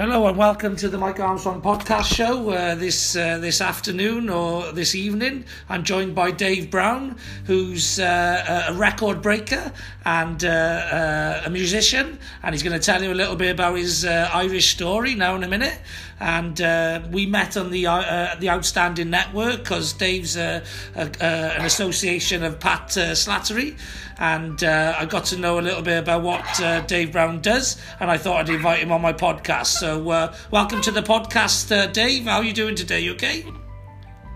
[0.00, 2.48] Hello and welcome to the Mike Armstrong podcast show.
[2.48, 8.68] Uh, this uh, this afternoon or this evening, I'm joined by Dave Browne, who's uh,
[8.70, 9.70] a record breaker
[10.06, 13.76] and uh, uh, a musician, and he's going to tell you a little bit about
[13.76, 15.78] his uh, Irish story now in a minute.
[16.20, 20.62] And uh, we met on the uh, uh, the Outstanding Network because Dave's a,
[20.94, 23.78] a, an association of Pat Slattery,
[24.18, 28.18] and I got to know a little bit about what Dave Browne does, and I
[28.18, 29.66] thought I'd invite him on my podcast.
[29.66, 32.24] So uh, welcome to the podcast, uh, Dave.
[32.24, 33.00] How are you doing today?
[33.00, 33.44] You okay?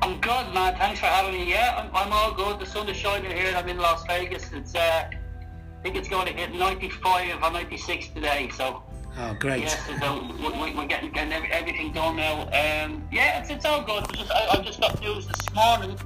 [0.01, 0.74] I'm good, man.
[0.77, 1.51] Thanks for having me.
[1.51, 2.60] Yeah, I'm, I'm all good.
[2.60, 3.55] The sun is shining here.
[3.55, 4.51] I'm in Las Vegas.
[4.52, 8.51] It's, uh, I think it's going to hit 95 or 96 today.
[8.57, 8.82] So.
[9.16, 9.62] Oh, great.
[9.62, 12.42] Yeah, so we, are getting, getting everything done now.
[12.42, 14.04] Um, yeah, it's, it's all good.
[14.12, 15.96] Just, I, I just got news this morning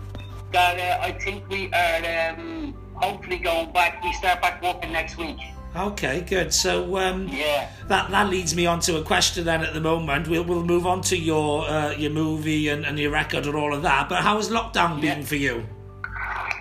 [0.53, 4.03] that uh, I think we are um, hopefully going back.
[4.03, 5.39] We start back working next week.
[5.77, 6.53] Okay, good.
[6.53, 9.45] So um, yeah, that that leads me on to a question.
[9.45, 12.99] Then at the moment, we'll we'll move on to your uh, your movie and, and
[12.99, 14.09] your record and all of that.
[14.09, 15.67] But how has lockdown been for you?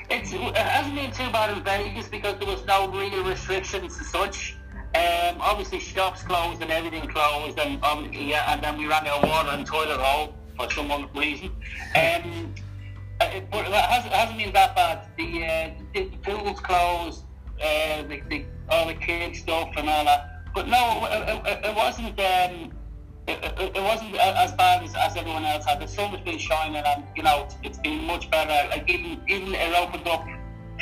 [0.09, 4.07] It's, it hasn't been too bad in Vegas because there was no real restrictions as
[4.07, 4.56] such.
[4.95, 9.23] Um, obviously, shops closed and everything closed, and um, yeah, and then we ran out
[9.23, 11.51] of water and toilet roll for some reason.
[11.95, 12.53] Um,
[13.21, 15.07] it, but it hasn't, it hasn't been that bad.
[15.17, 17.23] The, uh, the, the pools closed
[17.61, 20.43] uh, the, the, all the kids stuff and all that.
[20.53, 22.19] But no, it, it, it wasn't.
[22.19, 22.73] Um,
[23.27, 25.81] it, it, wasn't as bad as, as everyone else had.
[25.81, 28.69] The sun has been shining, and you know it's, it's been much better.
[28.69, 30.25] Like even even it opened up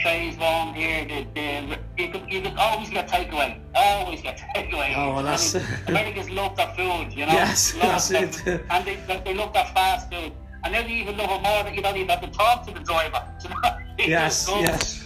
[0.02, 1.06] phase one here.
[1.06, 3.60] The, the you could you could always get takeaway.
[3.74, 4.94] Always get takeaway.
[4.96, 5.56] Oh, well, that's
[5.88, 7.34] Americans love their food, you know.
[7.34, 8.62] Yes, love that's it.
[8.70, 10.32] and they, they love their fast food,
[10.64, 12.74] and then you even love it more that you don't even have to talk to
[12.74, 13.22] the driver.
[13.98, 14.18] You know?
[14.18, 15.06] yes, yes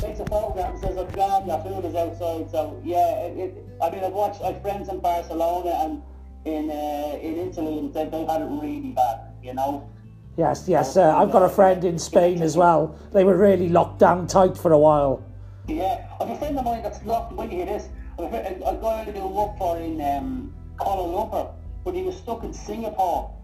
[0.00, 2.50] takes a photograph and says, I'm glad your food is outside.
[2.50, 6.02] So, yeah, it, it, I mean, I've watched, I've friends in Barcelona and
[6.44, 9.88] in uh, in Italy, and they've, they've had it really bad, you know.
[10.36, 10.96] Yes, yes.
[10.96, 12.98] Uh, I've got a friend in Spain as well.
[13.12, 15.24] They were really locked down tight for a while.
[15.66, 17.88] Yeah, I have a friend of mine that's locked, when you hear this,
[18.18, 21.54] a, a guy I do work for in um, Kuala Lumpur,
[21.84, 23.34] but he was stuck in Singapore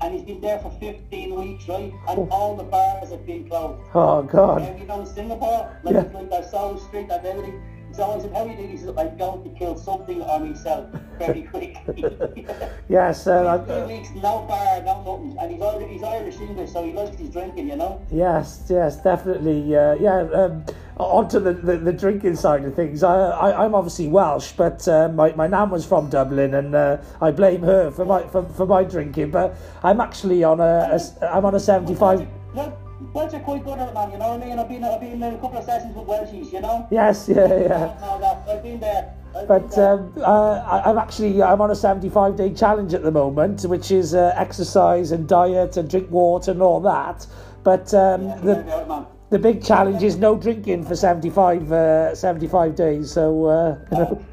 [0.00, 1.92] and he's been there for 15 weeks, right?
[2.08, 2.28] And oh.
[2.30, 3.80] all the bars have been closed.
[3.94, 4.62] Oh, God.
[4.62, 5.70] Have you know Singapore?
[5.84, 6.18] Like, yeah.
[6.18, 7.62] like they're so strict and everything.
[7.94, 8.66] So I said, how you do?
[8.66, 10.86] He said, I'm going to kill something on myself
[11.18, 12.46] very quickly.
[12.88, 13.26] yes.
[13.26, 15.36] Uh, 15 weeks, no bar, no nothing.
[15.38, 18.04] And he's, Irish, he's Irish English, so he likes his drinking, you know?
[18.10, 19.76] Yes, yes, definitely.
[19.76, 20.22] Uh, yeah.
[20.32, 20.64] Um,
[20.98, 25.08] onto the, the, the, drinking side of things, I, I, am obviously Welsh, but uh,
[25.08, 28.66] my, my nan was from Dublin, and uh, I blame her for my for, for
[28.66, 29.30] my drinking.
[29.30, 32.28] But I'm actually on a, a I'm on a 75.
[32.54, 32.78] Well,
[33.12, 34.12] Welsh are quite good at it, man.
[34.12, 34.58] You know what I mean?
[34.58, 36.86] I've been I've been in a couple of sessions with Welshies, you know.
[36.90, 38.44] Yes, yeah, yeah.
[38.48, 39.14] I've been there.
[39.48, 43.90] but um, uh, I'm actually I'm on a 75 day challenge at the moment, which
[43.90, 47.26] is uh, exercise and diet and drink water and all that.
[47.64, 53.10] But um, yeah, the, the big challenge is no drinking for 75, uh, 75 days.
[53.10, 54.24] So, uh, you know.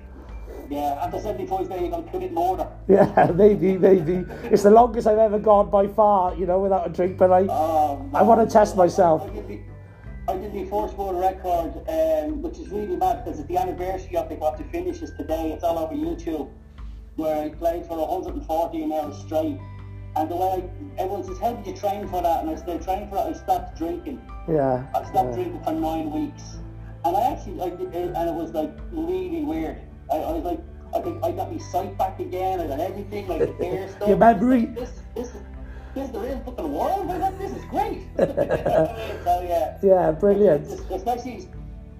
[0.69, 2.67] Yeah, after 75 days, you're going to commit murder.
[2.87, 4.23] Yeah, maybe, maybe.
[4.43, 7.17] it's the longest I've ever gone by far, you know, without a drink.
[7.17, 9.23] But I, oh, I want to test myself.
[9.23, 9.59] I did, the,
[10.27, 14.15] I did the first world record, um, which is really mad because it's the anniversary
[14.15, 15.51] of the what the finish is today.
[15.53, 16.51] It's all over YouTube,
[17.15, 19.59] where I played for 114 hours straight.
[20.15, 22.41] And the way I, everyone says, how did you train for that?
[22.41, 23.27] And I said, I trained for that.
[23.27, 24.21] I stopped drinking.
[24.47, 24.85] Yeah.
[24.93, 25.35] I stopped yeah.
[25.35, 26.57] drinking for nine weeks.
[27.05, 29.81] And I actually, I and it was like really weird.
[30.11, 30.59] I, I was like,
[30.95, 32.59] I think I got my sight back again.
[32.59, 34.07] I got everything, like the hair stuff.
[34.07, 34.65] Your memory.
[34.65, 35.31] This, this,
[35.95, 37.07] this is the real fucking world.
[37.07, 38.07] Like, this is great.
[38.17, 39.77] so yeah.
[39.81, 40.67] Yeah, brilliant.
[40.91, 41.49] Especially,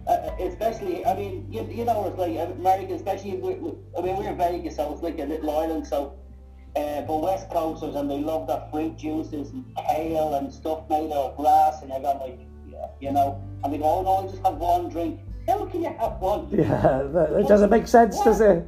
[0.08, 3.36] uh, especially, I mean, you, you know, it's like America, especially.
[3.38, 3.54] we.
[3.98, 6.20] I mean, we're in Vegas, so it's like a little island, so
[6.76, 11.12] uh, but West Coasters and they love their fruit juices and kale and stuff made
[11.12, 14.28] out of grass and I got like, yeah, you know, and they go, oh no,
[14.28, 15.20] I just have one drink.
[15.50, 16.48] How can you have one?
[16.52, 18.26] Yeah, that, doesn't make sense, what?
[18.26, 18.66] does it?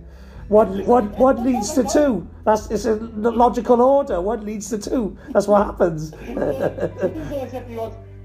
[0.48, 2.28] One, one, one leads to two.
[2.44, 4.20] That's it's a logical order.
[4.20, 5.18] One leads to two.
[5.30, 6.12] That's what happens.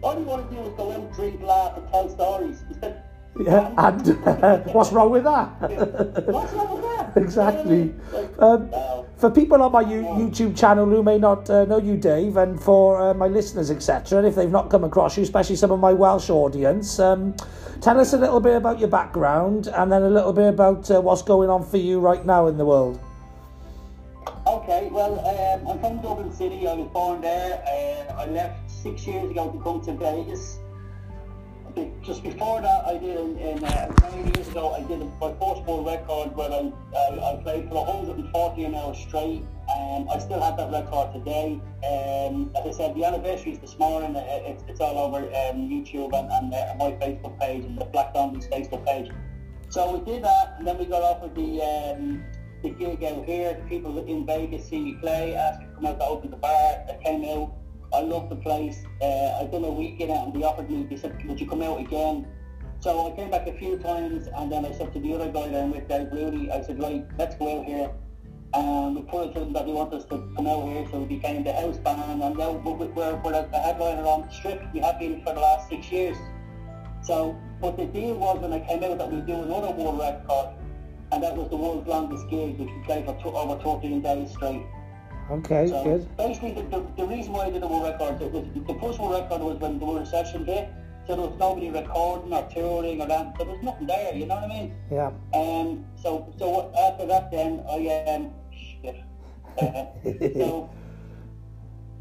[0.02, 2.64] all you want to do is go out, drink, laugh, and tell stories.
[3.38, 5.48] Yeah, and uh, what's wrong with that?
[6.26, 7.16] what's wrong with that?
[7.16, 7.94] exactly.
[8.38, 8.70] Um,
[9.18, 13.00] for people on my YouTube channel who may not uh, know you, Dave, and for
[13.00, 15.92] uh, my listeners, etc., and if they've not come across you, especially some of my
[15.92, 17.34] Welsh audience, um,
[17.80, 21.00] tell us a little bit about your background and then a little bit about uh,
[21.00, 23.00] what's going on for you right now in the world.
[24.46, 26.66] Okay, well, um, I'm from Dublin City.
[26.66, 27.62] I was born there.
[28.16, 30.58] I left six years ago to come to Vegas
[32.02, 35.62] just before that, I did in, in uh, nine years ago I did my first
[35.66, 39.42] world record where I, I, I played for 140 hours straight.
[39.76, 41.60] Um, I still have that record today.
[41.84, 44.14] Um, as I said, the anniversary is this morning.
[44.16, 48.14] It's, it's all over um, YouTube and, and uh, my Facebook page and the Black
[48.14, 49.10] Donnelly's Facebook page.
[49.68, 52.24] So we did that, and then we got offered the um,
[52.62, 53.54] the gig out here.
[53.54, 56.36] The People in Vegas see me play, asked me to come out to open the
[56.36, 56.84] bar.
[56.88, 57.52] I came out.
[57.92, 58.84] I loved the place.
[59.00, 60.86] Uh, I'd done a week in it, and they offered me.
[60.88, 62.26] They said, "Would you come out again?"
[62.80, 65.48] So I came back a few times, and then I said to the other guy
[65.48, 67.90] there with Dave Rudy, I said, "Right, let's go out here."
[68.54, 71.00] And we put it to them that they want us to come out here, so
[71.00, 74.62] we became the house band, and now we're, we're, we're a headliner on the strip.
[74.72, 76.16] We have been for the last six years.
[77.02, 80.56] So, but the deal was when I came out that we do another world record,
[81.12, 84.64] and that was the world's longest gig, which we played for over 14 days straight.
[85.28, 86.16] Okay, so good.
[86.16, 89.00] Basically, the, the, the, reason why I did the world record, it was, the first
[89.00, 90.70] world record was when the world recession hit,
[91.06, 94.26] so there was nobody recording or touring or that, so there was nothing there, you
[94.26, 94.74] know what I mean?
[94.88, 95.10] Yeah.
[95.34, 99.02] Um, so, so after that then, I, um, shit.
[99.58, 99.86] Uh,
[100.38, 100.70] so,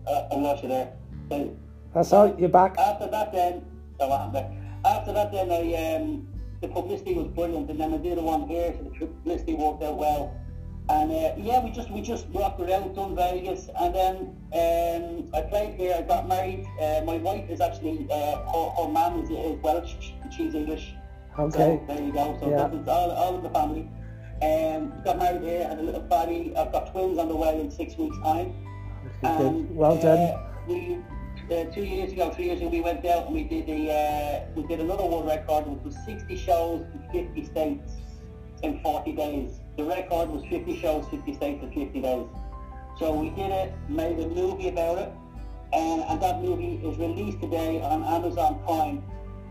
[0.05, 0.93] uh, I lost you there.
[1.29, 1.57] So,
[1.95, 2.77] That's all, you're back.
[2.77, 3.65] After that then,
[3.99, 4.51] so what happened there?
[4.85, 6.27] After that then, I, um,
[6.61, 9.81] the publicity was brilliant, and then I did the one here, so the publicity worked
[9.81, 10.44] out well.
[10.87, 14.15] And uh, yeah, we just we just rocked around, done Vegas, and then
[14.53, 15.95] um, I played here.
[15.97, 16.63] I got married.
[16.79, 19.95] Uh, my wife is actually uh, her, her mum is, is Welsh.
[20.35, 20.93] She's English.
[21.39, 21.81] Okay.
[21.87, 22.37] So there you go.
[22.39, 22.67] So Yeah.
[22.67, 23.89] this is all, all of the family.
[24.43, 26.53] Um, got married here, had a little baby.
[26.55, 28.53] I've got twins on the way in six weeks' time.
[29.23, 30.19] And, Well done.
[30.19, 30.99] uh, we
[31.51, 34.41] uh, two years ago, three years ago, we went out and we did the uh,
[34.55, 37.91] we did another world record, which was 60 shows in 50 states
[38.61, 39.59] in 40 days.
[39.77, 42.27] The record was 50 shows, 50 states in 50 days.
[42.97, 45.11] So we did it, made a movie about it,
[45.73, 49.03] and, and that movie is released today on Amazon Prime,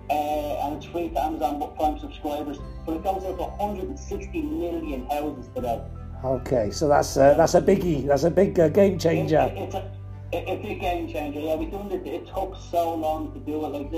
[0.08, 2.58] uh, and it's free to Amazon Prime subscribers.
[2.86, 5.82] But it goes out to 160 million houses today.
[6.24, 8.06] Okay, so that's uh, that's a biggie.
[8.06, 9.40] That's a big uh, game changer.
[9.40, 9.92] It, it, it's a,
[10.32, 11.40] it, it's a game changer.
[11.40, 12.06] Yeah, we done it.
[12.06, 13.68] It took so long to do it.
[13.68, 13.90] Like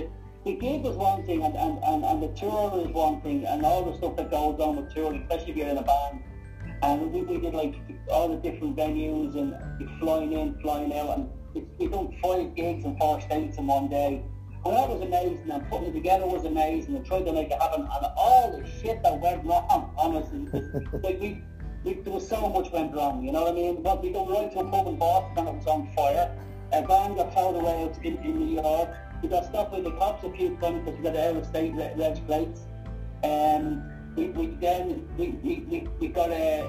[0.47, 3.65] the gig is one thing, and, and, and, and the tour is one thing, and
[3.65, 6.23] all the stuff that goes on with touring, especially if you're in a band.
[6.83, 7.75] And we, we did like
[8.09, 9.59] all the different venues and
[9.99, 13.89] flying in, flying out, and we, we done five gigs in four states in one
[13.89, 14.23] day.
[14.65, 17.61] And that was amazing, and putting it together was amazing, and trying to make it
[17.61, 20.47] happen, and all the shit that went wrong, honestly,
[21.03, 21.43] like we,
[21.83, 23.83] we, there was so much went wrong, you know what I mean?
[23.83, 26.39] But we go right to a pub in Boston and it was on fire.
[26.73, 28.91] A van got towed away out in, in New York.
[29.23, 31.75] We got stopped with the cops a few times because we got out of state
[31.75, 32.61] reg reg plates.
[33.25, 33.83] Um,
[34.15, 36.69] we, we then we, we, we, got a,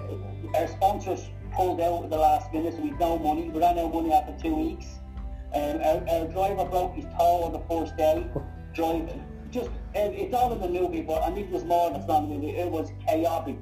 [0.56, 3.50] our sponsors pulled out at the last minute, so we had no money.
[3.50, 4.86] We ran out of money after two weeks.
[5.54, 8.26] Um, our, our driver broke his toe on the first day.
[8.74, 12.24] Driving, just it, it's all in the movie, but I think there's more that's not
[12.24, 12.50] in the movie.
[12.50, 13.58] It was chaotic,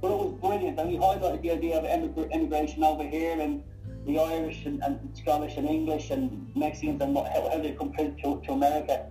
[0.00, 3.62] but it was brilliant, and we highlighted the idea of emigra- immigration over here and
[4.06, 8.40] the Irish and, and Scottish and English and Mexicans and what, how, they come to,
[8.42, 9.06] to, America.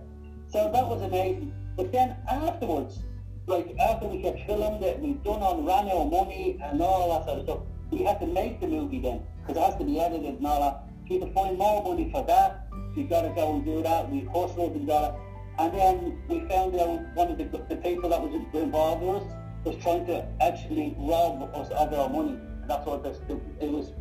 [0.48, 1.52] So that was amazing.
[1.76, 3.00] But then afterwards,
[3.46, 7.26] like after we had filmed it, we've done on ran out money and all that
[7.26, 10.00] sort of stuff, we had to make the movie then because it has to be
[10.00, 10.84] edited and all that.
[11.08, 12.66] So we had to find more money for that.
[12.96, 14.10] We got to go and do that.
[14.10, 15.20] We hustled and got it.
[15.58, 19.32] And then we found out one of the, the people that was involved with us
[19.64, 22.38] was trying to actually rob us of our money.
[22.60, 23.18] And that's what this,
[23.60, 23.92] it was.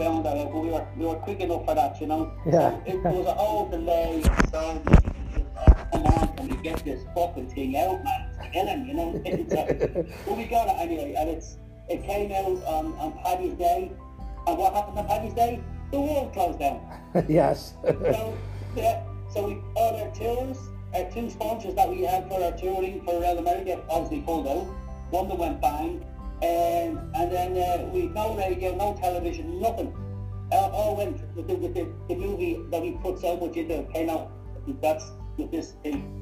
[0.00, 2.32] Found that out, but we were we were quick enough for that, you know.
[2.46, 2.70] Yeah.
[2.70, 4.22] So it was a whole delay.
[4.50, 4.82] So
[5.92, 8.30] come on, can we get this fucking thing out, man?
[8.30, 9.22] It's killing, you know.
[9.24, 13.54] It's a, but we got it anyway, and it's it came out on, on Paddy's
[13.54, 13.92] Day.
[14.46, 15.60] And what happened on Paddy's Day?
[15.92, 16.80] The world closed down.
[17.28, 17.74] yes.
[17.84, 18.38] So,
[18.76, 19.02] yeah,
[19.34, 20.56] so we, all our tours,
[20.94, 24.66] our two sponsors that we had for our touring for Real America obviously pulled out.
[25.10, 26.04] One that went bang,
[26.42, 29.94] and and then uh, we no radio, no television, nothing.
[30.52, 33.84] All, all went with, the, with the, the movie that we put so much into
[33.92, 34.32] came out.
[34.82, 35.04] That's
[35.36, 36.16] with this thing.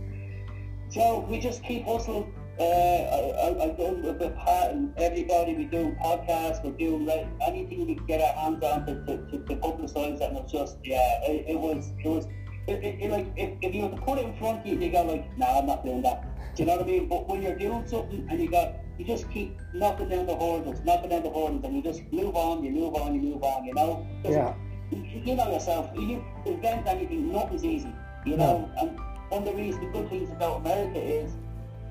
[0.91, 2.35] So we just keep hustling.
[2.61, 5.55] Uh, I, I, I do with the part and everybody.
[5.55, 6.65] We do podcasts.
[6.65, 10.23] We do like, anything we get our hands on to, to, to, to publicise it.
[10.23, 12.27] And it's just yeah, it, it was it was
[12.67, 15.03] it, it, it, like if, if you put it in front of you, you go
[15.03, 16.55] like, nah, I'm not doing that.
[16.55, 17.09] Do you know what I mean?
[17.09, 20.81] But when you're doing something and you got you just keep knocking down the hurdles,
[20.85, 23.65] knocking down the hurdles, and you just move on, you move on, you move on.
[23.65, 24.07] You know?
[24.25, 24.55] Yeah.
[24.91, 27.93] you, you know yourself, you invent anything, nothing's easy,
[28.27, 28.69] you know.
[28.79, 28.99] And
[29.31, 31.33] one of the reasons, the good things about America is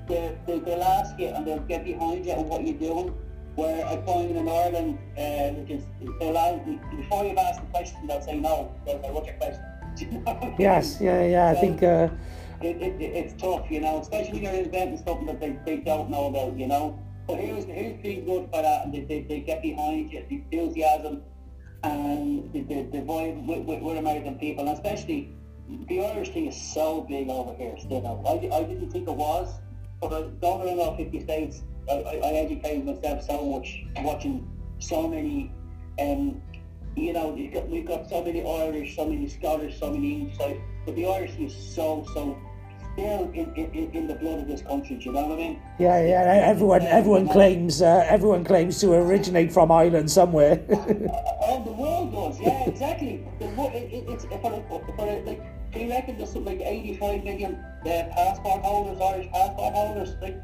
[0.06, 3.14] they, they, they'll ask you and they'll get behind you and what you're doing.
[3.54, 5.84] Where I find in Ireland, uh, which is,
[6.20, 6.64] they'll ask,
[6.96, 8.72] before you've asked the question, they'll say no.
[8.86, 9.64] They'll say, what's your question?
[9.96, 10.56] Do you know what I mean?
[10.60, 11.48] Yes, yeah, yeah.
[11.48, 12.08] I So- think uh,
[12.60, 16.10] it, it, it's tough, you know, especially when you're inventing something that they, they don't
[16.10, 16.98] know about, you know.
[17.26, 20.36] But here's here's being good for that, and they, they, they get behind you, the
[20.36, 21.22] enthusiasm
[21.84, 25.32] and the, the, the vibe with, with, with American people, and especially
[25.88, 28.04] the Irish thing is so big over here still.
[28.26, 29.60] I, I didn't think it was,
[30.00, 34.48] but I, going around all 50 states, I, I, educated myself so much watching
[34.78, 35.52] so many,
[36.00, 36.42] um,
[36.96, 40.58] you know, we've got, we've got so many Irish, so many Scottish, so many English,
[40.84, 42.36] but the Irish is so, so
[42.98, 44.96] still in, in, in the blood of this country.
[44.96, 45.62] Do you know what I mean?
[45.78, 46.22] Yeah, yeah.
[46.44, 50.60] Everyone, everyone claims, uh, everyone claims to originate from Ireland somewhere.
[50.70, 52.40] oh, the world does.
[52.40, 53.26] Yeah, exactly.
[53.38, 54.38] The, it, it, it's for,
[54.68, 59.30] for, for like do you reckon there's something like 85 million uh, passport holders, Irish
[59.30, 60.16] passport holders?
[60.22, 60.40] Like,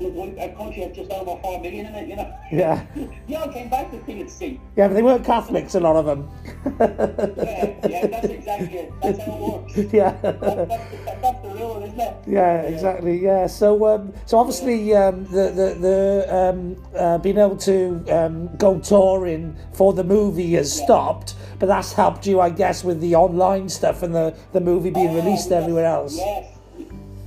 [0.00, 2.34] a country has just over 4 million in it, you know?
[2.52, 2.86] Yeah.
[3.26, 4.60] you all came back to think it's sea.
[4.76, 6.30] Yeah, but they weren't Catholics, a lot of them.
[6.78, 8.92] yeah, yeah, that's exactly it.
[9.02, 9.76] That's how it works.
[9.92, 10.12] Yeah.
[10.20, 12.16] That, that's, the, that's the rule, isn't it?
[12.26, 13.22] Yeah, exactly.
[13.22, 13.46] Yeah.
[13.46, 18.78] So, um, so obviously, um, the the, the um, uh, being able to um, go
[18.80, 20.84] touring for the movie has yeah.
[20.84, 24.90] stopped, but that's helped you, I guess, with the online stuff and the, the movie
[24.90, 26.16] being oh, released everywhere else.
[26.16, 26.55] Yes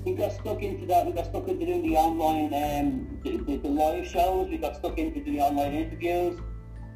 [0.09, 1.05] we got stuck into that.
[1.05, 4.49] We got stuck into doing the online, um, the, the, the, live shows.
[4.49, 6.39] We got stuck into the online interviews,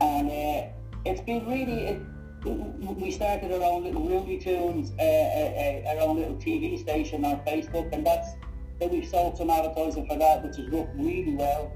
[0.01, 0.69] and uh,
[1.05, 1.83] it's been really.
[1.85, 2.01] It,
[2.45, 7.37] we started our own little Looney Tunes, uh, uh, our own little TV station on
[7.45, 8.31] Facebook, and that's
[8.79, 11.71] then we've sold some advertising for that, which has worked really well.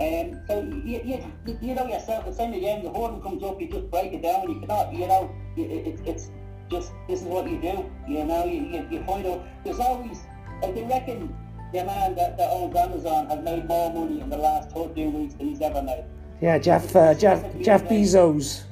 [0.00, 2.84] Um, so you, you, you know yourself, the same again.
[2.84, 4.44] The horn comes up, you just break it down.
[4.44, 6.30] And you cannot, you know, it, it, it's
[6.70, 7.90] just this is what you do.
[8.08, 9.44] You know, you, you, you find out.
[9.64, 10.18] There's always
[10.62, 11.34] like they reckon
[11.72, 15.34] the man that, that owns Amazon has made more money in the last 13 weeks
[15.34, 16.04] than he's ever made.
[16.40, 18.62] Yeah, Jeff uh, Jeff Jeff Bezos.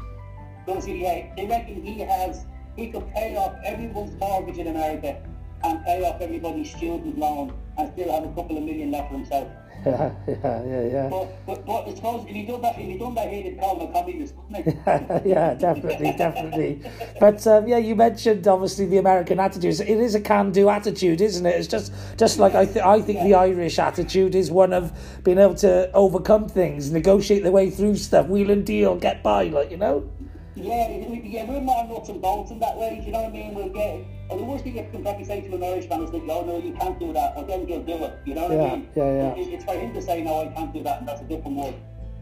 [0.67, 2.45] Yeah, they reckon he has
[2.77, 5.21] he could pay off everyone's mortgage in America
[5.65, 9.17] and pay off everybody's student loan and still have a couple of million left for
[9.17, 9.49] himself.
[9.87, 11.09] Yeah, yeah, yeah, yeah.
[11.09, 13.89] But, but, but I suppose if done that, if he done that, he'd call him
[13.89, 14.73] a communist, wouldn't he?
[15.31, 16.83] yeah, definitely, definitely.
[17.19, 19.81] But um, yeah, you mentioned obviously the American attitude.
[19.81, 21.57] It is a can-do attitude, isn't it?
[21.57, 23.25] It's just, just like I, th- I think yeah.
[23.25, 24.93] the Irish attitude is one of
[25.25, 29.45] being able to overcome things, negotiate their way through stuff, wheel and deal, get by,
[29.45, 30.11] like you know.
[30.57, 30.89] Yeah,
[31.23, 32.99] yeah, we're more nuts and bolts in that way.
[33.01, 33.55] Do you know what I mean?
[33.55, 34.05] We'll get.
[34.31, 36.59] Well, the worst thing you can probably say to an Irishman is that, oh no,
[36.59, 38.17] you can't do that, but then he'll do it.
[38.25, 38.89] You know what yeah, I mean?
[38.95, 39.35] Yeah, yeah.
[39.35, 41.57] It, it's for him to say, no, I can't do that, and that's a different
[41.57, 41.75] word.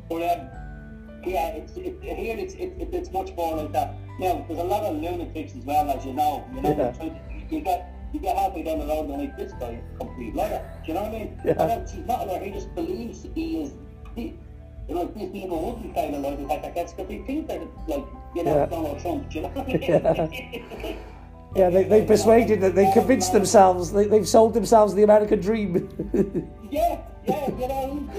[0.08, 0.48] But um,
[1.26, 3.94] yeah, it's it, here it's it, it, it's much more like that.
[4.18, 6.48] Now, there's a lot of lunatics as well, as you know.
[6.54, 6.92] You know, yeah.
[6.92, 9.98] to, you get you get halfway down the road and like this guy is a
[9.98, 10.64] complete liar.
[10.86, 11.40] Do you know what I mean?
[11.44, 11.62] Yeah.
[11.62, 12.42] And he's not a liar.
[12.42, 13.72] He just believes he is.
[14.14, 14.34] He,
[14.88, 18.06] you know, these people wouldn't kind of like like that because they think that like
[18.34, 18.66] you know yeah.
[18.66, 19.28] Donald Trump.
[19.28, 19.82] Do you know what I mean?
[19.82, 20.96] Yeah.
[21.56, 25.88] Yeah, they, they persuaded that they convinced themselves, they, they've sold themselves the American dream.
[26.70, 28.10] yeah, yeah, you know,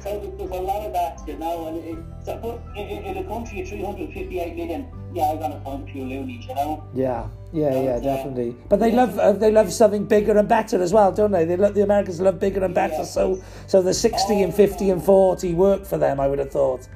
[0.00, 3.60] so there's a lot of that, you know, and so, but in, in a country
[3.60, 6.84] of 358 million, yeah, I'm gonna find a few loonies, you know.
[6.94, 8.56] Yeah, yeah, yeah, uh, definitely.
[8.68, 9.04] But they yeah.
[9.04, 11.44] love uh, they love something bigger and better as well, don't they?
[11.44, 13.04] They love, the Americans love bigger and better, yeah.
[13.04, 16.50] so so the 60 oh, and 50 and 40 work for them, I would have
[16.50, 16.88] thought.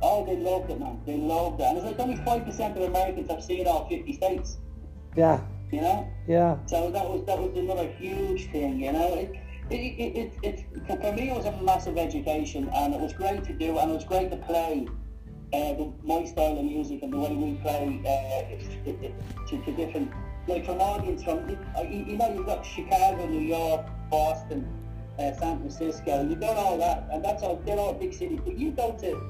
[0.00, 1.00] Oh, they loved it, man.
[1.06, 1.64] They loved it.
[1.64, 4.58] And it's like only 5% of Americans have seen all 50 states.
[5.18, 5.40] Yeah.
[5.72, 6.08] You know.
[6.28, 6.64] Yeah.
[6.66, 8.80] So that was that was another huge thing.
[8.80, 9.14] You know.
[9.14, 9.32] It,
[9.70, 13.44] it, it, it, it, for me, it was a massive education, and it was great
[13.44, 14.88] to do, and it was great to play
[15.52, 20.10] uh, the, my style of music and the way we play uh, to, to, different,
[20.46, 24.66] like from audience from, you know, you've got Chicago, New York, Boston,
[25.18, 28.58] uh, San Francisco, you've got all that, and that's all, they're all big cities, but
[28.58, 29.20] you go to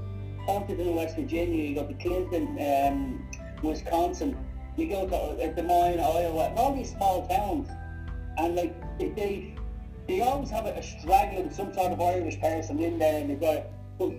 [0.47, 3.29] Huntington, West Virginia, you go to Clinton, um,
[3.63, 4.37] Wisconsin,
[4.79, 7.69] you go to uh, Des Moines, Iowa, all these small towns,
[8.39, 9.55] and like they they,
[10.07, 13.35] they always have a, a straggling some sort of Irish person in there, and they
[13.35, 13.65] go,
[13.99, 14.11] but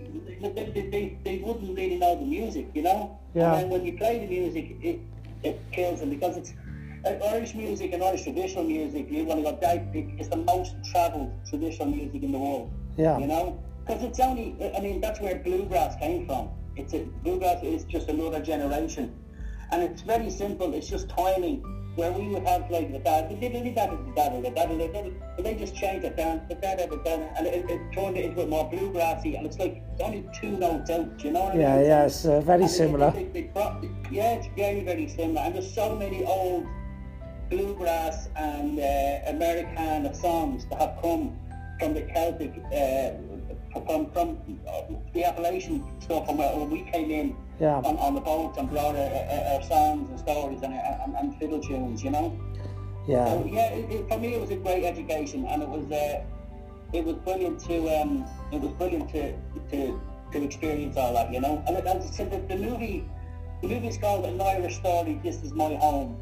[0.54, 3.18] they, they, they, they wouldn't really know the music, you know.
[3.34, 3.54] Yeah.
[3.54, 5.00] And then when you play the music, it
[5.42, 6.52] it kills them because it's
[7.06, 9.10] uh, Irish music and Irish traditional music.
[9.10, 12.70] You want to go that it's the most travelled traditional music in the world.
[12.96, 13.18] Yeah.
[13.18, 16.50] You know, because it's only I mean that's where bluegrass came from.
[16.76, 19.14] It's a bluegrass is just another generation
[19.72, 20.74] and it's very simple.
[20.74, 21.62] It's just timing.
[21.96, 25.44] Where we would have like the dad, the the dad, the dad, the dad, but
[25.44, 28.70] they just changed it down, the the and it, it turned it into a more
[28.70, 31.22] bluegrassy, and it's like it's only two notes out.
[31.22, 31.86] You know what yeah, I mean?
[31.86, 33.10] Yeah, it's uh, very and similar.
[33.10, 36.64] They, they, they, yeah, it's very, very similar, and there's so many old
[37.50, 41.36] bluegrass and uh, Americana songs that have come
[41.80, 43.29] from the Celtic, uh,
[43.72, 47.76] from from uh, the Appalachian stuff, from where we came in yeah.
[47.76, 51.60] on, on the boats and brought our, our, songs and stories and, and, and fiddle
[51.60, 52.38] tunes, you know.
[53.06, 53.26] Yeah.
[53.26, 56.24] So, yeah, it, it, for me it was a great education, and it was uh,
[56.92, 59.32] it was brilliant to um, it was brilliant to
[59.70, 60.00] to
[60.32, 61.62] to experience all that, you know.
[61.66, 63.04] And as I said, the, the movie
[63.62, 65.20] the movie's called An Irish Story.
[65.22, 66.18] This is my home.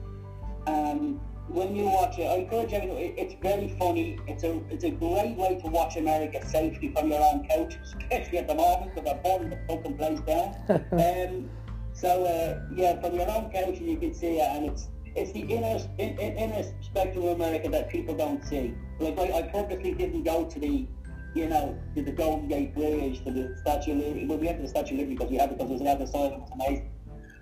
[0.67, 2.99] Um, when you watch it, I encourage everyone.
[2.99, 4.19] It's very funny.
[4.27, 8.39] It's a it's a great way to watch America safely from your own couch, especially
[8.39, 10.55] at the moment because they're burning the fucking place down.
[10.93, 11.51] um,
[11.93, 15.41] so uh, yeah, from your own couch you can see it, and it's it's the
[15.41, 18.75] inner in, in, inner spectrum of America that people don't see.
[19.01, 20.87] Like I, I purposely didn't go to the
[21.35, 24.27] you know, to the Golden Gate Bridge, to the Statue of Liberty.
[24.27, 25.89] Well, we went to the Statue of Liberty because we had because it was the
[25.89, 26.91] other side, it was amazing.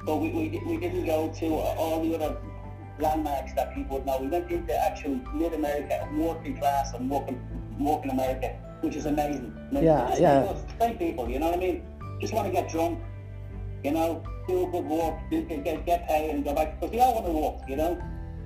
[0.05, 2.37] But we, we, we didn't go to all the other
[2.99, 4.19] landmarks that people would know.
[4.21, 7.41] We went into actual mid-America, working class and working,
[7.79, 9.53] working America, which is amazing.
[9.73, 10.55] Yeah, just yeah.
[10.79, 11.83] Great people, you know what I mean?
[12.21, 13.01] Just want to get drunk,
[13.85, 16.81] you know, do good work, do, get, get paid and go back.
[16.81, 17.99] Because we all want to work, you know?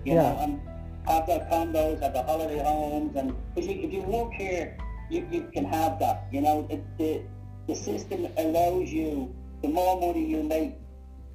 [0.04, 0.22] You Yeah.
[0.22, 0.60] know, and
[1.06, 4.76] have their condos, have the holiday homes, and if you, if you work here,
[5.10, 6.26] you, you can have that.
[6.32, 7.22] You know, it, the
[7.66, 9.34] the system allows you.
[9.62, 10.72] The more money you make,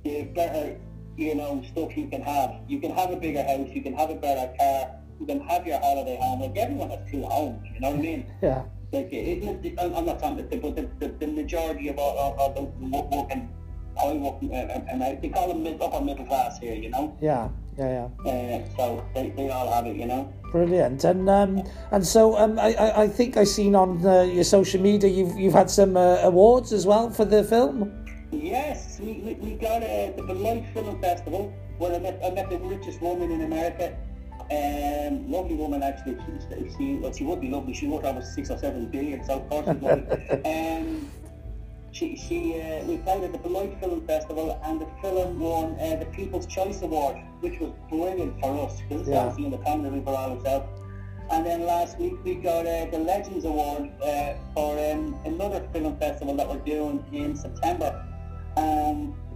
[0.03, 0.77] the better
[1.17, 2.51] you know stuff you can have.
[2.67, 3.69] You can have a bigger house.
[3.73, 4.91] You can have a better car.
[5.19, 6.41] You can have your holiday home.
[6.41, 7.65] Like everyone has two homes.
[7.73, 8.25] You know what I mean?
[8.41, 8.63] Yeah.
[8.91, 12.39] Like it, it, I'm not about the, but the, the, the majority of all of,
[12.39, 13.49] of the working,
[13.97, 16.75] high working, uh, and I, they call them mid, upper middle class here.
[16.75, 17.49] You know, Yeah.
[17.77, 18.07] Yeah.
[18.25, 18.31] Yeah.
[18.31, 19.97] uh, so they, they all have it.
[19.97, 20.31] You know.
[20.51, 24.45] Brilliant, and um, and so um, I, I I think I seen on uh, your
[24.45, 27.91] social media you've you've had some uh, awards as well for the film.
[28.31, 32.49] Yes, we, we, we got uh, the Beloit Film Festival where I met, I met
[32.49, 33.95] the richest woman in America.
[34.51, 36.17] Um, lovely woman actually.
[36.49, 37.73] She, she, well, she would be lovely.
[37.73, 40.43] She worth over six or seven billion, so of course she's lovely.
[40.45, 41.09] um,
[41.91, 45.95] she, she, uh, we played at the Beloit Film Festival and the film won uh,
[45.95, 49.19] the People's Choice Award, which was brilliant for us because it's Yeah.
[49.19, 50.65] obviously independently for all itself.
[51.31, 55.97] And then last week we got uh, the Legends Award uh, for um, another film
[55.97, 58.05] festival that we're doing in September.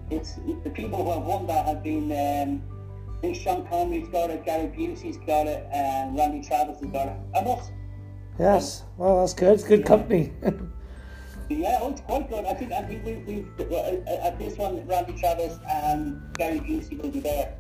[0.10, 2.62] It's the people who have won that have been um,
[3.18, 7.08] I think Sean Connery's got it, Gary Busey's got it, and Randy Travis has got
[7.08, 7.72] it, and us.
[8.40, 9.54] Yes, well that's good.
[9.54, 10.32] It's good company.
[11.50, 12.46] Yeah, oh, it's quite good.
[12.46, 17.02] I think I think we, we uh, at this one, Randy Travis and Gary Busey
[17.02, 17.58] will be there.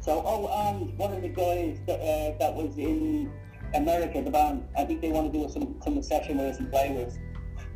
[0.00, 3.32] So, oh, and one of the guys that, uh, that was in
[3.74, 6.70] America, the band, I think they want to do some some session with us and
[6.70, 7.18] play with us.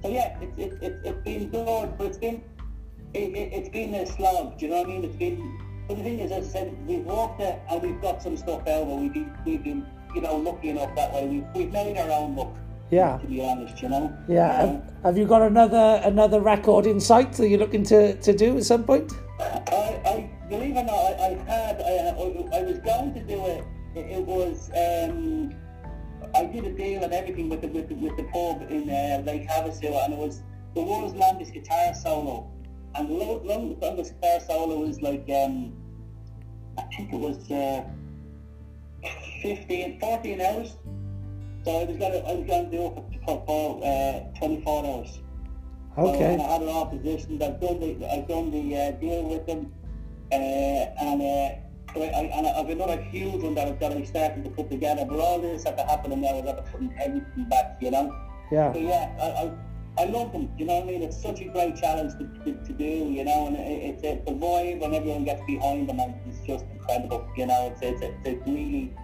[0.03, 2.45] So yeah, it's it, it, it's been good, but it's been
[3.15, 4.59] it, it, it's been a slog.
[4.59, 5.05] Do you know what I mean?
[5.05, 5.59] It's been.
[5.89, 8.67] But the thing is, as I said, we've walked it and we've got some stuff
[8.69, 8.87] out.
[8.87, 11.27] We've been we've been you know lucky enough that way.
[11.27, 12.55] We've we've made our own look.
[12.91, 13.19] Yeah.
[13.19, 14.17] To be honest, you know.
[14.29, 14.65] Yeah.
[14.65, 18.57] You Have, you got another another record in sight that you're looking to, to do
[18.57, 19.13] at some point?
[19.39, 23.21] I, I believe it or not, I, I had, I, I, I was going to
[23.23, 23.65] do it.
[23.95, 25.55] It, it was, um,
[26.35, 29.23] I did a deal and everything with the with the, with the pub in uh,
[29.25, 30.43] Lake Havasu, and it was
[30.75, 32.51] the world's longest guitar solo.
[32.95, 35.73] And the lo- long- longest guitar solo was like, um,
[36.79, 37.85] I think it was uh,
[39.43, 40.77] 15, 14 hours.
[41.65, 45.21] So I was gonna, I was gonna do it for, for uh, 24 hours.
[45.99, 46.19] Okay.
[46.19, 47.43] So, and I had it all positioned.
[47.43, 49.73] I've done the I've done the uh, deal with them,
[50.33, 54.45] uh, and uh, I, I, and I've another huge one that I've that I started
[54.45, 55.05] to put together.
[55.07, 57.77] But all this had to happen, and now I've got to put everything back.
[57.81, 58.17] You know.
[58.51, 58.73] Yeah.
[58.73, 59.53] So yeah, I, I,
[59.99, 60.51] I love them.
[60.57, 61.03] You know what I mean?
[61.03, 62.85] It's such a great challenge to, to, to do.
[62.85, 66.41] You know, and it, it's a, the vibe when everyone gets behind them, and it's
[66.47, 67.29] just incredible.
[67.37, 68.95] You know, it's it's, it's really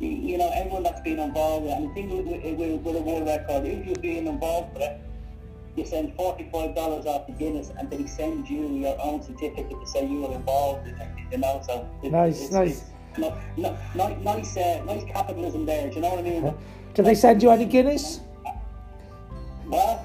[0.00, 3.26] you- know, everyone that's been involved, it, and the thing with, with, with, a world
[3.26, 5.00] record, if you're being involved with it,
[5.76, 10.06] you send $45 off to Guinness and they send you your own certificate to say
[10.06, 11.88] you were involved in it, you know, so...
[12.02, 12.82] It, Nice, it's, nice.
[13.16, 13.18] It's,
[13.56, 16.54] no, no, nice, uh, nice capitalism there, do you know what I mean?
[16.94, 18.20] Do they send you any Guinness?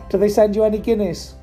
[0.10, 1.36] Do they send you any Guinness?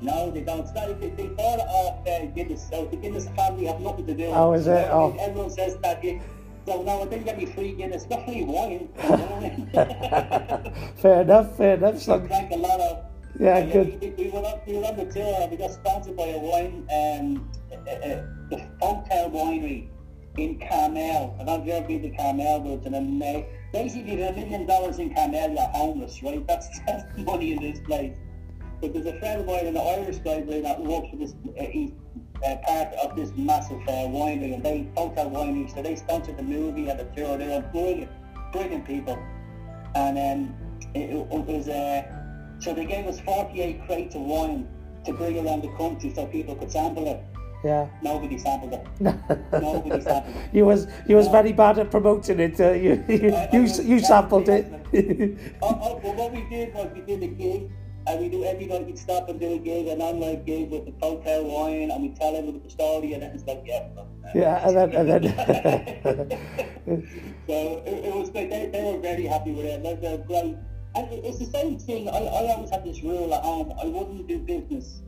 [0.00, 0.60] No, they don't.
[0.60, 4.06] It's not, they, they bought it off uh, Guinness, so the Guinness family have nothing
[4.06, 4.70] to do with Oh, is it?
[4.70, 5.18] know what I mean?
[5.20, 5.24] Oh.
[5.24, 6.20] Everyone says that, you,
[6.66, 10.70] so no, I didn't get me free Guinness, not free wine, you know what I
[10.70, 10.92] mean?
[10.96, 11.56] Fair enough.
[11.56, 11.98] Fair enough.
[12.00, 13.04] So, drank a lot of.
[13.38, 14.00] Yeah, uh, good.
[14.00, 16.38] We, we, were on, we were on the tour and we got sponsored by a
[16.38, 19.88] wine, um, uh, uh, the Folktale Winery
[20.36, 21.36] in Carmel.
[21.40, 23.46] I don't know if you've ever been to Carmel, but it's an amazing.
[23.76, 26.44] Basically, have a million dollars in Carmel, homeless, right?
[26.48, 28.16] That's, that's the money in this place.
[28.80, 31.90] But there's a friend of mine, an Irish guy that works for this, uh, he's
[32.42, 36.42] uh, part of this massive uh, winery, and they, Folktale Winery, so they sponsored the
[36.42, 37.36] movie and the tour.
[37.36, 38.10] They were brilliant,
[38.50, 39.18] brilliant people.
[39.94, 40.54] And um,
[40.94, 42.02] it, it was, uh,
[42.60, 44.66] so they gave us 48 crates of wine
[45.04, 47.22] to bring around the country so people could sample it.
[47.66, 47.88] Yeah.
[48.00, 48.84] Nobody sampled it.
[49.00, 50.54] Nobody sampled it.
[50.54, 52.60] You was you was very bad at promoting it.
[52.60, 54.64] Uh, you you, I- I you, uh, you sampled it.
[55.62, 57.62] Oh, oh, well, what we did was we did a gig,
[58.06, 60.84] and we do every night we'd stop and do a gig, an online gig with
[60.86, 63.88] the Folktale wine, and we tell everyone the story, and it's like, yeah.
[64.32, 66.38] yeah, and then and then.
[67.50, 68.50] So it, it was great.
[68.50, 69.82] They, they were very happy with it.
[69.82, 70.56] They're, they're great.
[70.94, 72.08] And it's the same thing.
[72.08, 73.72] I, I always had this rule at home.
[73.82, 75.02] I wouldn't do business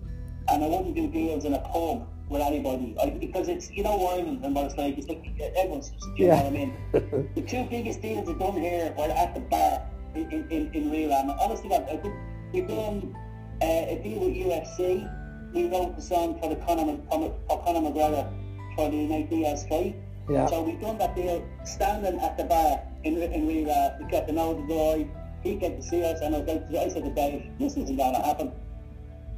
[0.51, 2.95] and I wouldn't do deals in a pub with anybody.
[3.03, 4.99] I, because it's, you know, Ireland and what it's like.
[4.99, 5.25] It's like
[5.57, 6.77] everyone's, you know what I mean?
[7.35, 9.83] the two biggest deals I've done here were at the bar
[10.15, 11.13] in, in, in, Real.
[11.13, 12.15] And honestly, I think
[12.53, 13.17] we've done
[13.63, 15.15] uh, a deal with UFC.
[15.55, 18.31] We wrote the song for the Conor, Conor, for Conor McGregor
[18.77, 19.97] for the Nate Diaz fight.
[20.29, 20.47] Yeah.
[20.47, 23.97] So we've done that deal standing at the bar in, in Real.
[24.01, 25.11] We got to know the guy.
[25.43, 27.97] He came to see us and I was like, I said to Dave, this isn't
[27.97, 28.53] going to happen.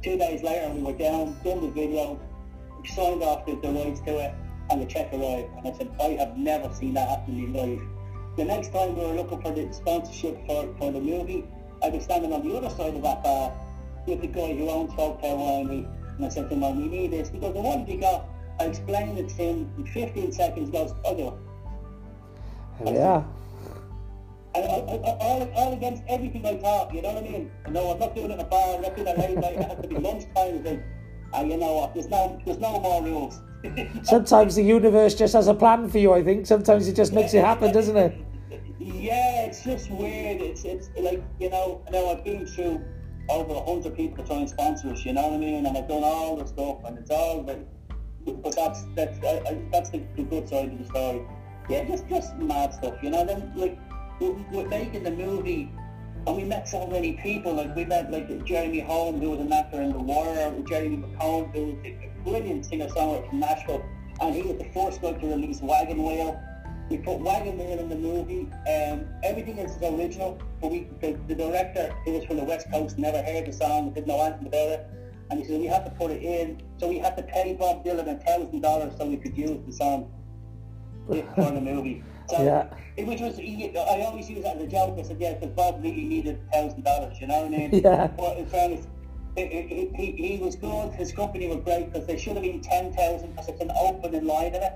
[0.03, 2.19] Two days later, we were down, done the video,
[2.81, 4.33] we signed off the, rights to it,
[4.71, 5.49] and the check arrived.
[5.57, 7.81] And I said, I have never seen that happen in life.
[8.35, 11.45] The next time we were looking for the sponsorship for, for the movie,
[11.83, 13.53] I was standing on the other side of that bar
[14.07, 15.85] with the guy who owns Folktale Winery,
[16.15, 17.29] and I said to him, "Well, we need this.
[17.29, 18.25] Because the one you got,
[18.59, 21.37] I explained it to him in 15 seconds, goes, oh,
[22.79, 22.93] it.
[22.93, 23.23] yeah.
[24.53, 27.51] And all, all against everything I thought, you know what I mean?
[27.69, 29.63] No, I'm not doing it in a bar, I'm not doing it late night, it
[29.63, 30.55] has to be lunchtime.
[30.55, 30.83] It's like,
[31.33, 33.39] ah, you know what, there's no, there's no more rules.
[34.03, 36.13] Sometimes the universe just has a plan for you.
[36.13, 38.17] I think sometimes it just makes it happen, doesn't it?
[38.79, 40.41] Yeah, it's just weird.
[40.41, 41.83] It's it's like you know.
[41.87, 42.83] I know I've been through
[43.29, 45.05] over a hundred people to try and sponsor us.
[45.05, 45.65] You know what I mean?
[45.65, 47.43] And I've done all the stuff, and it's all.
[47.43, 47.67] But,
[48.25, 51.21] but that's that's I, I, that's the, the good side of the story.
[51.69, 52.95] Yeah, just just mad stuff.
[53.03, 53.23] You know.
[53.25, 53.77] Then like
[54.21, 55.71] we're, we're making the movie.
[56.27, 59.51] And we met so many people, like we met like Jeremy Holm, who was an
[59.51, 63.83] actor in The Wire, Jeremy McCone, who was a brilliant singer-songwriter from Nashville,
[64.21, 66.39] and he was the first one to release Wagon Wheel.
[66.91, 68.47] We put Wagon Wheel in the movie.
[68.69, 72.99] Um, everything is original, but we, the, the director, who was from the West Coast,
[72.99, 74.87] never heard the song, didn't know anything about it.
[75.31, 76.61] And he said, we have to put it in.
[76.77, 79.73] So we had to pay Bob Dylan a thousand dollars so we could use the
[79.73, 80.11] song
[81.07, 82.03] for the movie.
[82.31, 82.67] So, Yeah.
[82.97, 84.97] it, which was, he- I always use that as a joke.
[84.97, 87.69] I said, yeah, because Bob really needed a thousand dollars, you know what I mean?
[87.83, 88.07] Yeah.
[88.07, 88.87] But in fairness,
[89.35, 90.93] it, he, he was good.
[90.93, 94.25] His company was great because they should have been ten thousand because it's an opening
[94.25, 94.73] line in it.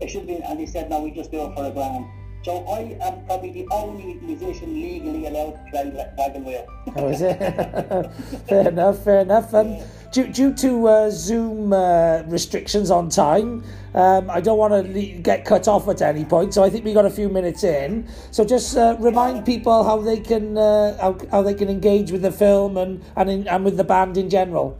[0.00, 2.06] It should have been, and he said, no, we just do it for a grand.
[2.44, 6.66] So I am probably the only musician legally allowed to play wa- wagon wheel.
[6.96, 7.36] Oh, is it?
[8.48, 9.52] fair enough, fair enough.
[9.52, 9.76] Um,
[10.12, 15.18] due, due to uh, Zoom uh, restrictions on time, um, I don't want to le-
[15.20, 18.08] get cut off at any point, so I think we got a few minutes in.
[18.30, 22.22] So just uh, remind people how they can uh, how, how they can engage with
[22.22, 24.78] the film and and, in, and with the band in general.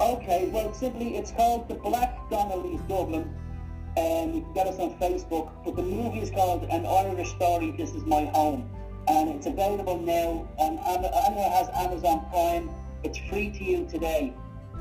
[0.00, 3.28] Okay, well, simply it's called The Black Donnelly's Dublin.
[4.00, 5.50] Um, you can get us on Facebook.
[5.64, 8.70] But the movie is called An Irish Story, This Is My Home.
[9.08, 12.70] And it's available now on anyone has Amazon Prime.
[13.02, 14.32] It's free to you today.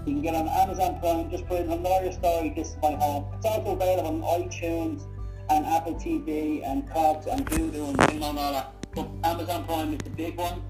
[0.05, 2.91] You can get on Amazon Prime, just put in An Irish Story, This Is My
[2.91, 3.25] Home.
[3.35, 5.03] It's also available on iTunes
[5.49, 8.73] and Apple TV and Cox and Vudu and all that.
[8.95, 10.61] But Amazon Prime is the big one.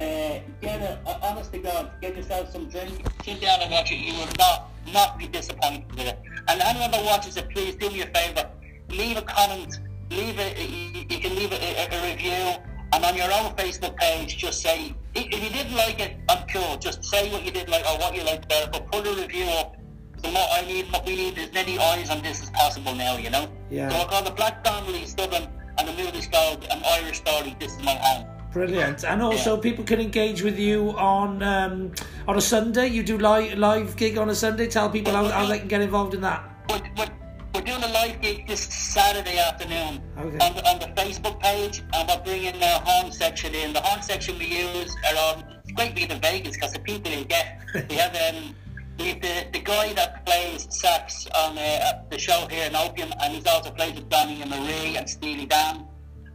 [0.00, 3.96] Uh, get it, honest to God, get yourself some drink, sit down and watch it.
[3.96, 6.18] You will not, not be disappointed with it.
[6.48, 8.50] And anyone that watches it, please do me a favour.
[8.88, 12.60] Leave a comment, leave a, you, can leave a, a, a review,
[12.92, 16.76] and on your own Facebook page, just say, if you didn't like it, I'm cool.
[16.76, 19.44] Just say what you did like or what you liked better, but put a review
[19.44, 19.76] up.
[20.22, 23.16] So what I need, what we need, as many eyes on this as possible now,
[23.16, 23.48] you know?
[23.70, 23.88] Yeah.
[23.88, 27.76] So I call the Black Donnelly's Dublin, and the movie's called An Irish Story, This
[27.76, 28.26] Is My Home.
[28.52, 31.92] Brilliant, and also people can engage with you on um,
[32.26, 32.88] on a Sunday.
[32.88, 34.66] You do live live gig on a Sunday.
[34.66, 36.42] Tell people how, how they can get involved in that.
[36.68, 37.06] We're, we're,
[37.54, 40.38] we're doing a live gig this Saturday afternoon Okay.
[40.44, 43.72] on, the, on the Facebook page, and we're bringing the horn section in.
[43.72, 45.44] The horn section we use are on.
[45.62, 47.60] It's great being in Vegas because the people you get.
[47.88, 48.56] We have um,
[48.98, 53.12] we have the, the guy that plays sax on uh, the show here in Opium,
[53.22, 55.86] and he's also plays with Donny and Marie and Steely Dan.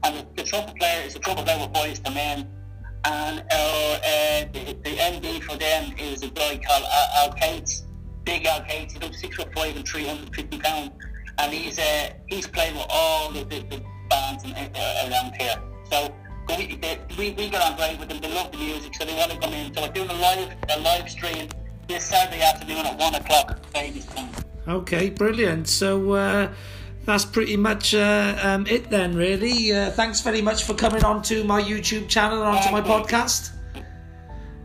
[0.06, 2.48] And the, the trumpet player is a trumpet player with Boyz II Men.
[3.06, 7.88] And our, uh, the, the MD for them is a guy called Al, Al Cates,
[8.24, 8.94] big Al Cates.
[8.94, 10.92] He's about six foot five and 350 pounds.
[11.40, 15.60] And he's uh, he's playing with all the, the, the bands in, uh, around here.
[15.90, 16.14] So
[16.50, 18.22] we, they, we, we get on great with them.
[18.22, 19.74] They love the music, so they want to come in.
[19.74, 21.50] So we're doing a live a live stream
[21.88, 23.60] this Saturday afternoon at one o'clock.
[24.68, 25.68] Okay, brilliant.
[25.68, 26.54] So uh,
[27.06, 29.72] that's pretty much uh, um, it then, really.
[29.72, 33.52] Uh, thanks very much for coming on to my YouTube channel and onto my podcast.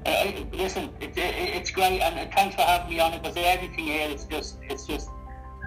[0.06, 3.22] Uh, listen, it, it, it's great, and thanks for having me on it.
[3.22, 5.08] Because everything here, it's just, it's just,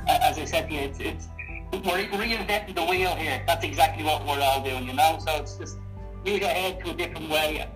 [0.07, 1.27] as I said it's, it's
[1.71, 3.43] we're reinventing the wheel here.
[3.47, 5.19] That's exactly what we're all doing, you know.
[5.25, 5.77] So it's just
[6.25, 7.67] use your head to a different way,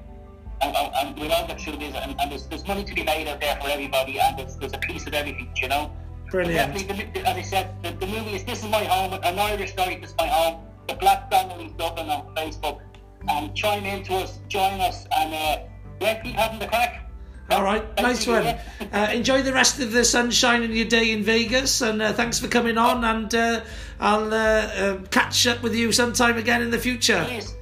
[0.62, 1.96] and, and, and we'll all get through this.
[1.96, 4.74] And, and there's, there's money to be made out there for everybody, and there's, there's
[4.74, 5.92] a piece of everything, you know.
[6.30, 6.74] Brilliant.
[7.14, 10.10] The, as I said, the, the movie is This Is My Home, an Irish This
[10.10, 10.66] Is My Home.
[10.90, 12.82] The Black Families Dublin on Facebook.
[13.30, 15.64] And chime in to us, join us, and uh,
[16.02, 17.10] yeah, keep having the crack.
[17.50, 18.46] All right, nice one.
[18.92, 22.40] Uh, enjoy the rest of the sunshine and your day in Vegas, and uh, thanks
[22.40, 23.06] for coming on.
[23.06, 23.62] And uh,
[24.02, 27.24] I'll uh, uh, catch up with you sometime again in the future.
[27.26, 27.56] Please,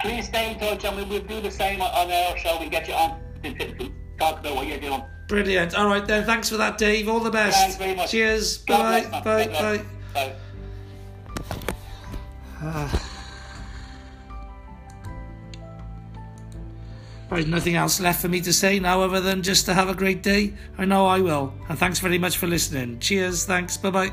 [0.00, 2.56] please stay in touch, and we'll do the same on our show.
[2.58, 5.02] We'll get you on to, talk about what you're doing.
[5.28, 5.76] Brilliant.
[5.76, 6.24] All right then.
[6.24, 7.08] Thanks for that, Dave.
[7.08, 7.56] All the best.
[7.56, 8.10] Thanks very much.
[8.10, 8.58] Cheers.
[8.64, 9.20] God Bye.
[9.22, 9.76] bless, Bye.
[9.76, 9.86] man.
[10.14, 10.34] Bye.
[12.60, 13.00] God
[17.36, 19.94] There's nothing else left for me to say now other than just to have a
[19.94, 20.54] great day.
[20.76, 21.54] I know I will.
[21.68, 22.98] And thanks very much for listening.
[22.98, 23.44] Cheers.
[23.44, 23.76] Thanks.
[23.76, 24.12] Bye bye.